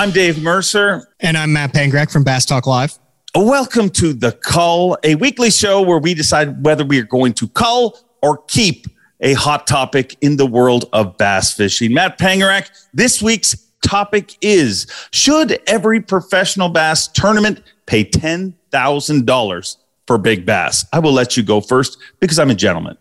[0.00, 1.06] I'm Dave Mercer.
[1.20, 2.98] And I'm Matt Pangrac from Bass Talk Live.
[3.34, 7.46] Welcome to The Cull, a weekly show where we decide whether we are going to
[7.48, 8.86] cull or keep
[9.20, 11.92] a hot topic in the world of bass fishing.
[11.92, 13.54] Matt Pangrac, this week's
[13.86, 19.76] topic is Should every professional bass tournament pay $10,000
[20.06, 20.86] for big bass?
[20.94, 22.96] I will let you go first because I'm a gentleman.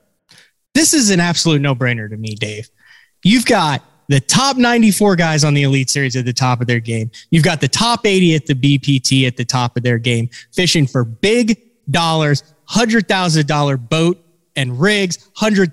[0.74, 2.70] This is an absolute no brainer to me, Dave.
[3.24, 6.80] You've got the top 94 guys on the Elite Series at the top of their
[6.80, 7.12] game.
[7.30, 10.88] You've got the top 80 at the BPT at the top of their game, fishing
[10.88, 15.70] for big dollars, $100,000 boat and rigs, $100,000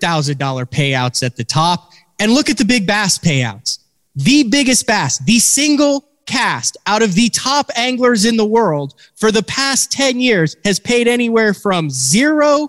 [0.66, 1.92] payouts at the top.
[2.18, 3.78] And look at the big bass payouts.
[4.14, 9.32] The biggest bass, the single cast out of the top anglers in the world for
[9.32, 12.68] the past 10 years has paid anywhere from zero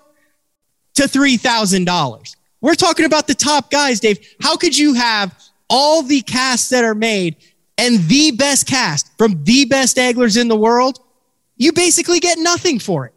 [0.94, 2.36] to $3,000.
[2.60, 4.18] We're talking about the top guys, Dave.
[4.40, 5.34] How could you have
[5.68, 7.36] all the casts that are made
[7.76, 10.98] and the best cast from the best anglers in the world?
[11.56, 13.14] You basically get nothing for it.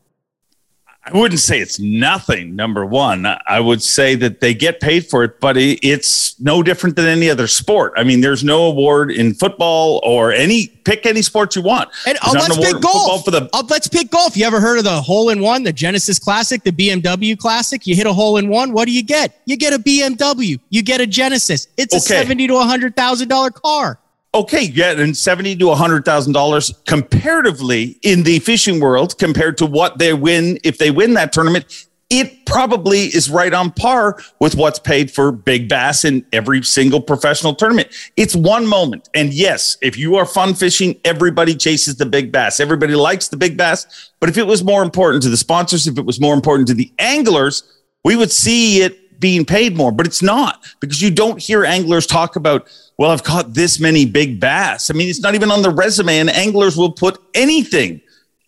[1.03, 2.55] I wouldn't say it's nothing.
[2.55, 6.95] Number one, I would say that they get paid for it, but it's no different
[6.95, 7.93] than any other sport.
[7.97, 11.89] I mean, there's no award in football or any pick any sport you want.
[12.05, 13.25] And uh, let's pick golf.
[13.25, 14.37] For the uh, let's pick golf.
[14.37, 17.87] You ever heard of the hole in one, the Genesis Classic, the BMW Classic?
[17.87, 18.71] You hit a hole in one.
[18.71, 19.41] What do you get?
[19.45, 20.59] You get a BMW.
[20.69, 21.67] You get a Genesis.
[21.77, 21.97] It's okay.
[21.97, 23.97] a seventy to hundred thousand dollar car
[24.33, 29.65] okay, yeah, and seventy to hundred thousand dollars comparatively in the fishing world compared to
[29.65, 31.87] what they win if they win that tournament.
[32.09, 36.99] It probably is right on par with what's paid for big bass in every single
[36.99, 37.87] professional tournament.
[38.17, 39.07] It's one moment.
[39.15, 42.59] And yes, if you are fun fishing, everybody chases the big bass.
[42.59, 44.11] Everybody likes the big bass.
[44.19, 46.73] But if it was more important to the sponsors, if it was more important to
[46.73, 47.63] the anglers,
[48.03, 49.93] we would see it being paid more.
[49.93, 54.05] But it's not because you don't hear anglers talk about well, I've caught this many
[54.05, 54.91] big bass.
[54.91, 57.99] I mean, it's not even on the resume, and anglers will put anything.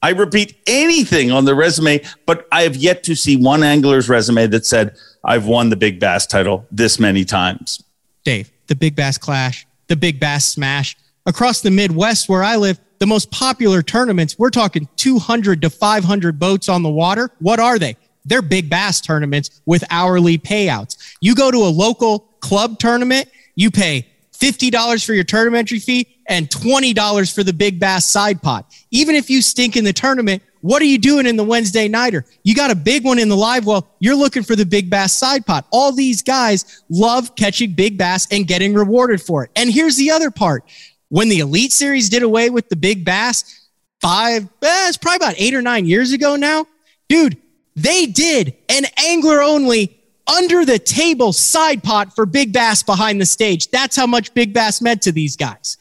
[0.03, 4.45] I repeat, anything on the resume, but I have yet to see one angler's resume
[4.47, 7.83] that said, I've won the big bass title this many times.
[8.23, 10.97] Dave, the big bass clash, the big bass smash.
[11.25, 16.37] Across the Midwest where I live, the most popular tournaments, we're talking 200 to 500
[16.37, 17.31] boats on the water.
[17.39, 17.97] What are they?
[18.25, 20.97] They're big bass tournaments with hourly payouts.
[21.21, 26.19] You go to a local club tournament, you pay $50 for your tournament entry fee
[26.27, 28.65] and $20 for the big bass side pot.
[28.91, 32.25] Even if you stink in the tournament, what are you doing in the Wednesday nighter?
[32.43, 35.13] You got a big one in the live well, you're looking for the big bass
[35.13, 35.65] side pot.
[35.71, 39.51] All these guys love catching big bass and getting rewarded for it.
[39.55, 40.63] And here's the other part.
[41.09, 43.69] When the Elite Series did away with the big bass
[44.01, 46.65] five, eh, it's probably about eight or nine years ago now,
[47.09, 47.37] dude,
[47.75, 53.25] they did an angler only under the table side pot for Big Bass behind the
[53.25, 53.69] stage.
[53.69, 55.77] That's how much Big Bass meant to these guys.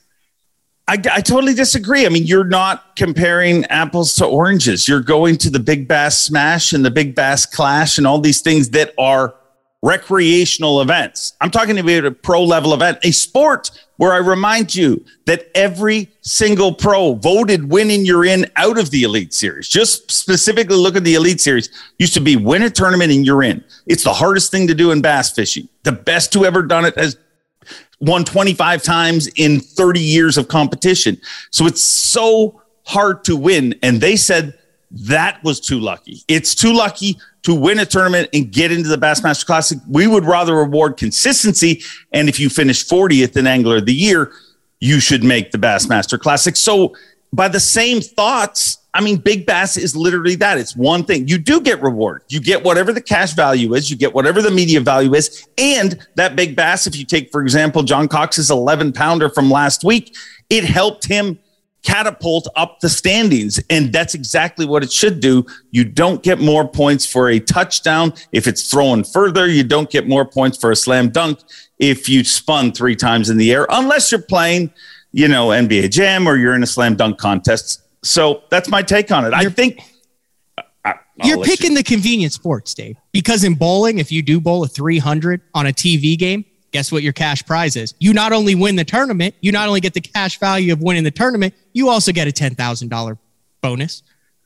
[0.89, 2.07] I, I, totally disagree.
[2.07, 4.89] I mean, you're not comparing apples to oranges.
[4.89, 8.41] You're going to the Big Bass Smash and the Big Bass Clash and all these
[8.41, 9.35] things that are
[9.83, 11.35] recreational events.
[11.41, 16.09] I'm talking about a pro level event, a sport where I remind you that every
[16.21, 19.69] single pro voted winning you're in out of the Elite Series.
[19.69, 21.69] Just specifically look at the Elite Series.
[21.99, 23.63] Used to be win a tournament and you're in.
[23.87, 25.69] It's the hardest thing to do in bass fishing.
[25.83, 27.17] The best who ever done it has
[28.01, 31.21] won 25 times in 30 years of competition.
[31.51, 33.75] So it's so hard to win.
[33.83, 34.59] And they said
[34.93, 36.23] that was too lucky.
[36.29, 39.79] It's too lucky to win a tournament and get into the Bassmaster Classic.
[39.89, 41.83] We would rather reward consistency.
[42.13, 44.33] And if you finish 40th in Angler of the Year,
[44.81, 46.57] you should make the Bassmaster Classic.
[46.57, 46.95] So,
[47.35, 50.59] by the same thoughts, I mean, Big Bass is literally that.
[50.59, 51.27] It's one thing.
[51.27, 52.23] You do get reward.
[52.29, 55.49] You get whatever the cash value is, you get whatever the media value is.
[55.57, 59.83] And that Big Bass, if you take, for example, John Cox's 11 pounder from last
[59.83, 60.15] week,
[60.51, 61.39] it helped him
[61.83, 63.61] catapult up the standings.
[63.71, 65.45] And that's exactly what it should do.
[65.71, 69.47] You don't get more points for a touchdown if it's thrown further.
[69.47, 71.41] You don't get more points for a slam dunk
[71.79, 74.73] if you spun three times in the air, unless you're playing,
[75.11, 77.83] you know, NBA Jam or you're in a slam dunk contest.
[78.05, 79.31] So that's my take on it.
[79.31, 79.81] You're, I think.
[80.85, 80.95] I,
[81.25, 81.79] you're picking you.
[81.79, 85.71] the convenient sports, Dave, because in bowling, if you do bowl a 300 on a
[85.73, 87.95] TV game, guess what your cash prize is?
[88.01, 91.05] You not only win the tournament, you not only get the cash value of winning
[91.05, 93.19] the tournament, you also get a $10,000
[93.61, 94.03] bonus.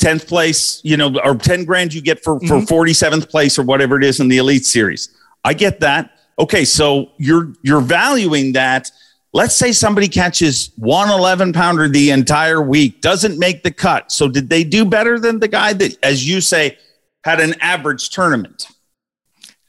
[0.00, 2.64] 10th place, you know, or 10 grand you get for, mm-hmm.
[2.64, 5.14] for 47th place or whatever it is in the elite series.
[5.44, 6.18] I get that.
[6.38, 6.64] Okay.
[6.64, 8.90] So you're, you're valuing that.
[9.32, 14.10] Let's say somebody catches one 11 pounder the entire week, doesn't make the cut.
[14.10, 16.78] So did they do better than the guy that, as you say,
[17.22, 18.66] had an average tournament?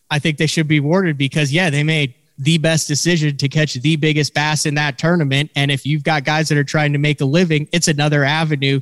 [0.09, 3.75] I think they should be awarded because, yeah, they made the best decision to catch
[3.75, 5.51] the biggest bass in that tournament.
[5.55, 8.81] And if you've got guys that are trying to make a living, it's another avenue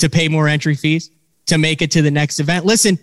[0.00, 1.10] to pay more entry fees
[1.46, 2.64] to make it to the next event.
[2.64, 2.98] Listen,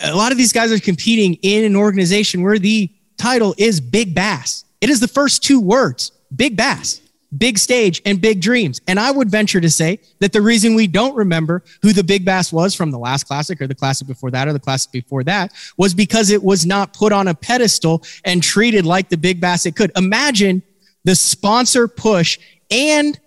[0.00, 4.14] a lot of these guys are competing in an organization where the title is Big
[4.14, 4.64] Bass.
[4.80, 7.00] It is the first two words Big Bass,
[7.36, 8.80] big stage, and big dreams.
[8.88, 12.24] And I would venture to say that the reason we don't remember who the Big
[12.24, 15.22] Bass was from the last classic or the classic before that or the classic before
[15.24, 19.40] that was because it was not put on a pedestal and treated like the Big
[19.40, 19.92] Bass it could.
[19.96, 20.62] Imagine
[21.04, 22.38] the sponsor push
[22.70, 23.18] and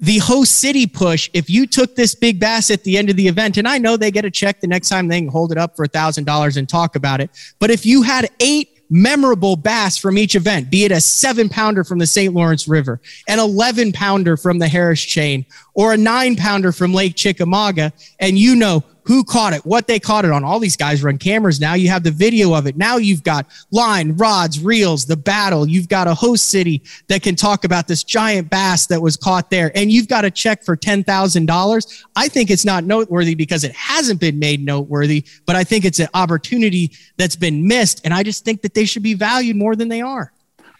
[0.00, 3.26] the host city push, if you took this big bass at the end of the
[3.26, 5.58] event, and I know they get a check the next time they can hold it
[5.58, 7.30] up for a thousand dollars and talk about it.
[7.58, 11.84] But if you had eight memorable bass from each event, be it a seven pounder
[11.84, 12.32] from the St.
[12.32, 17.14] Lawrence River, an 11 pounder from the Harris chain, or a nine pounder from Lake
[17.14, 20.44] Chickamauga, and you know who caught it, what they caught it on.
[20.44, 21.72] All these guys run cameras now.
[21.72, 22.76] You have the video of it.
[22.76, 25.66] Now you've got line, rods, reels, the battle.
[25.66, 29.48] You've got a host city that can talk about this giant bass that was caught
[29.48, 29.72] there.
[29.74, 32.04] And you've got a check for $10,000.
[32.16, 36.00] I think it's not noteworthy because it hasn't been made noteworthy, but I think it's
[36.00, 38.02] an opportunity that's been missed.
[38.04, 40.34] And I just think that they should be valued more than they are.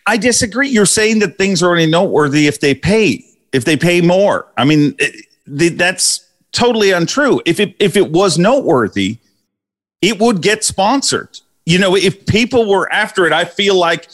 [0.06, 0.68] I disagree.
[0.68, 4.52] You're saying that things are only noteworthy if they pay, if they pay more.
[4.58, 7.40] I mean, it, that's totally untrue.
[7.46, 9.18] If it if it was noteworthy,
[10.02, 11.40] it would get sponsored.
[11.66, 14.08] You know, if people were after it, I feel like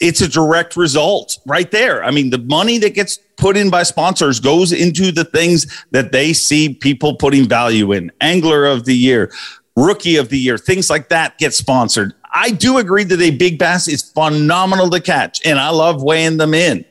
[0.00, 2.02] it's a direct result right there.
[2.04, 6.12] I mean, the money that gets put in by sponsors goes into the things that
[6.12, 8.10] they see people putting value in.
[8.20, 9.32] Angler of the year,
[9.76, 12.14] rookie of the year, things like that get sponsored.
[12.32, 16.36] I do agree that a big bass is phenomenal to catch, and I love weighing
[16.36, 16.84] them in.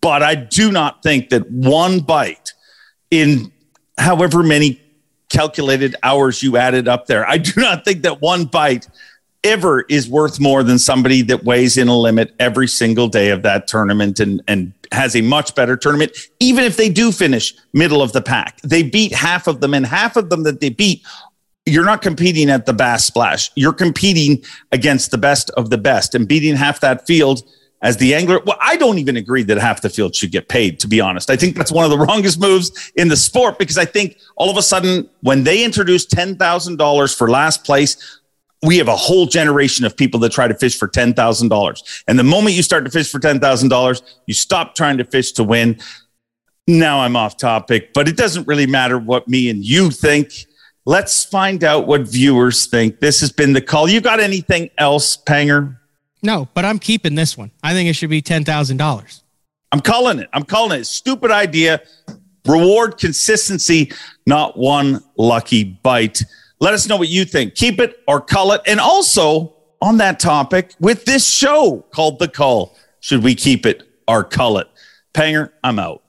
[0.00, 2.52] But I do not think that one bite
[3.10, 3.52] in
[3.98, 4.80] however many
[5.28, 7.28] calculated hours you added up there.
[7.28, 8.88] I do not think that one bite
[9.44, 13.42] ever is worth more than somebody that weighs in a limit every single day of
[13.42, 18.02] that tournament and, and has a much better tournament, even if they do finish middle
[18.02, 18.60] of the pack.
[18.62, 21.04] They beat half of them, and half of them that they beat,
[21.64, 23.50] you're not competing at the Bass Splash.
[23.54, 24.42] You're competing
[24.72, 27.42] against the best of the best, and beating half that field
[27.82, 28.40] as the angler.
[28.44, 31.30] Well, I don't even agree that half the field should get paid, to be honest.
[31.30, 34.50] I think that's one of the wrongest moves in the sport because I think all
[34.50, 38.20] of a sudden, when they introduce $10,000 for last place,
[38.62, 42.02] we have a whole generation of people that try to fish for $10,000.
[42.08, 45.44] And the moment you start to fish for $10,000, you stop trying to fish to
[45.44, 45.78] win.
[46.66, 50.32] Now I'm off topic, but it doesn't really matter what me and you think.
[50.84, 53.00] Let's find out what viewers think.
[53.00, 53.88] This has been the Cull.
[53.88, 55.76] You got anything else, Panger?
[56.26, 57.52] No, but I'm keeping this one.
[57.62, 59.22] I think it should be ten thousand dollars.
[59.70, 60.28] I'm calling it.
[60.32, 60.84] I'm calling it.
[60.86, 61.82] Stupid idea.
[62.44, 63.92] Reward consistency,
[64.26, 66.24] not one lucky bite.
[66.58, 67.54] Let us know what you think.
[67.54, 68.60] Keep it or cull it.
[68.66, 73.84] And also on that topic, with this show called The Cull, should we keep it
[74.08, 74.66] or cull it?
[75.14, 76.02] Panger, I'm out.